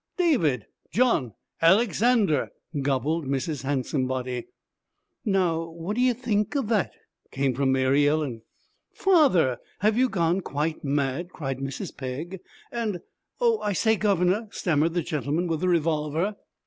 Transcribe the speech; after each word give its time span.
'David! 0.17 0.65
John! 0.91 1.33
Alexander!' 1.61 2.49
gobbled 2.81 3.27
Mrs. 3.27 3.61
Handsomebody. 3.61 4.45
'Now 5.25 5.69
what 5.69 5.95
d'ye 5.95 6.11
think 6.13 6.55
of 6.55 6.69
that!' 6.69 6.95
came 7.31 7.53
from 7.53 7.71
Mary 7.71 8.07
Ellen. 8.07 8.41
'Father! 8.95 9.59
Have 9.81 9.99
you 9.99 10.09
gone 10.09 10.41
quite 10.41 10.83
mad?' 10.83 11.29
cried 11.29 11.59
Mrs. 11.59 11.95
Pegg. 11.95 12.39
And 12.71 13.01
'Oh, 13.39 13.59
I 13.59 13.73
say, 13.73 13.95
governor,' 13.95 14.47
stammered 14.49 14.95
the 14.95 15.03
gentleman 15.03 15.45
with 15.45 15.59
the 15.59 15.69
revolver. 15.69 16.35